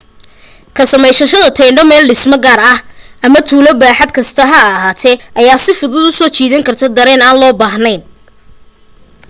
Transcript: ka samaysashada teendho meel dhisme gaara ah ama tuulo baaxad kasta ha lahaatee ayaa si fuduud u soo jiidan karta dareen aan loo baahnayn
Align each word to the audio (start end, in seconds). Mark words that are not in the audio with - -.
ka 0.75 0.83
samaysashada 0.91 1.49
teendho 1.57 1.83
meel 1.89 2.05
dhisme 2.11 2.37
gaara 2.45 2.65
ah 2.73 2.79
ama 3.25 3.39
tuulo 3.49 3.71
baaxad 3.81 4.09
kasta 4.17 4.41
ha 4.51 4.61
lahaatee 4.71 5.17
ayaa 5.39 5.63
si 5.65 5.71
fuduud 5.79 6.05
u 6.11 6.17
soo 6.19 6.33
jiidan 6.37 6.65
karta 6.67 6.85
dareen 6.97 7.21
aan 7.27 7.37
loo 7.41 7.53
baahnayn 7.61 8.01